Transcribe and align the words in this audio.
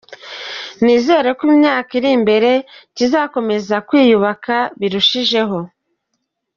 Nizeye 0.83 1.29
ko 1.37 1.43
imyaka 1.51 1.89
iri 1.99 2.09
imbere 2.17 2.51
kizakomeza 2.95 3.75
kwiyubaka 3.87 4.55
birushijeho. 4.79 5.57